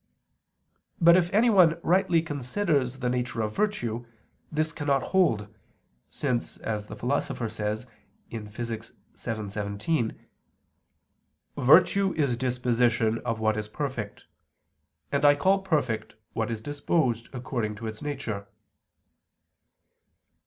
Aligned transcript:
But 0.99 1.15
if 1.15 1.31
anyone 1.31 1.79
rightly 1.83 2.23
considers 2.23 2.97
the 3.01 3.07
nature 3.09 3.41
of 3.43 3.55
virtue, 3.55 4.07
this 4.51 4.71
cannot 4.71 5.03
hold, 5.03 5.47
since, 6.09 6.57
as 6.57 6.87
the 6.87 6.95
Philosopher 6.95 7.47
says 7.49 7.85
(Physic. 8.31 8.81
vii, 8.81 8.95
text. 9.15 9.51
17), 9.53 10.19
"virtue 11.55 12.13
is 12.17 12.35
disposition 12.35 13.19
of 13.19 13.39
what 13.39 13.55
is 13.55 13.67
perfect 13.67 14.23
and 15.11 15.23
I 15.23 15.35
call 15.35 15.59
perfect 15.61 16.15
what 16.33 16.49
is 16.49 16.63
disposed 16.63 17.29
according 17.31 17.75
to 17.75 17.85
its 17.85 18.01
nature." 18.01 18.47